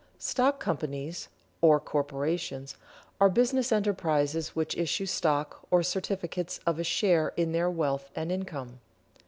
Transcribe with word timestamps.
_Stock 0.19 0.59
companies, 0.59 1.27
or 1.61 1.79
corporations, 1.79 2.75
are 3.19 3.29
business 3.29 3.71
enterprises 3.71 4.55
which 4.55 4.75
issue 4.75 5.05
stock, 5.05 5.59
or 5.69 5.83
certificates 5.83 6.59
of 6.65 6.79
a 6.79 6.83
share 6.83 7.33
in 7.37 7.51
their 7.51 7.69
wealth 7.69 8.09
and 8.15 8.31
income. 8.31 8.79